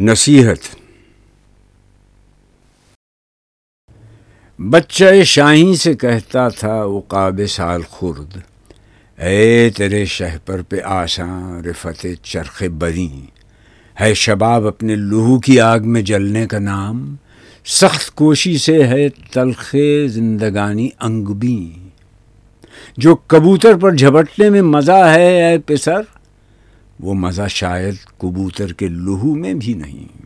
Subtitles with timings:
[0.00, 0.76] نصیحت۔
[4.60, 8.38] بچہ شاہی سے کہتا تھا، وہ قاب سال خرد۔
[9.20, 13.08] اے تیرے شہ پر پہ آساں رفت چرخ بری۔
[14.00, 17.16] ہے شباب اپنے لہو کی آگ میں جلنے کا نام۔
[17.66, 19.76] سخت کوشی سے ہے تلخ
[20.06, 21.72] زندگانی انگبی
[22.96, 26.19] جو کبوتر پر جھپٹنے میں مزہ ہے، اے پسر۔
[27.00, 30.19] وہ مزہ شاید کبوتر کے لہو میں بھی نہیں۔